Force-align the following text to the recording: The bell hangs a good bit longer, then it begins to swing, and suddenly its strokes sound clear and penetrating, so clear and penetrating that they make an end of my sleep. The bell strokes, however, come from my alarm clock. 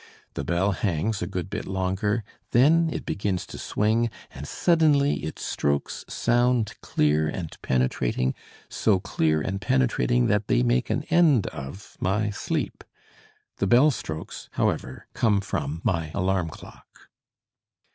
The 0.33 0.43
bell 0.43 0.71
hangs 0.71 1.21
a 1.21 1.27
good 1.27 1.47
bit 1.47 1.67
longer, 1.67 2.23
then 2.53 2.89
it 2.91 3.05
begins 3.05 3.45
to 3.45 3.59
swing, 3.59 4.09
and 4.31 4.47
suddenly 4.47 5.17
its 5.17 5.45
strokes 5.45 6.05
sound 6.09 6.73
clear 6.81 7.27
and 7.27 7.55
penetrating, 7.61 8.33
so 8.67 8.99
clear 8.99 9.41
and 9.41 9.61
penetrating 9.61 10.25
that 10.25 10.47
they 10.47 10.63
make 10.63 10.89
an 10.89 11.03
end 11.11 11.45
of 11.49 11.97
my 11.99 12.31
sleep. 12.31 12.83
The 13.57 13.67
bell 13.67 13.91
strokes, 13.91 14.49
however, 14.53 15.05
come 15.13 15.39
from 15.39 15.81
my 15.83 16.09
alarm 16.15 16.49
clock. 16.49 17.09